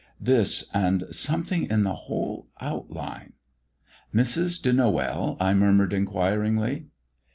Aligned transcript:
This 0.19 0.67
and 0.73 1.03
something 1.11 1.69
in 1.69 1.83
the 1.83 1.93
whole 1.93 2.47
outline 2.59 3.33
"Mrs. 4.11 4.59
de 4.59 4.73
Noël?" 4.73 5.37
I 5.39 5.53
murmured 5.53 5.93
inquiringly. 5.93 6.87